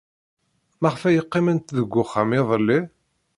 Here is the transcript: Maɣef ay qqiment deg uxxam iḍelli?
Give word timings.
Maɣef 0.81 1.01
ay 1.03 1.19
qqiment 1.29 1.73
deg 1.77 1.91
uxxam 2.01 2.29
iḍelli? 2.39 2.79